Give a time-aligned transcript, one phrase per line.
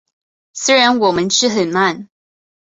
[0.53, 2.09] 虽然我们吃很慢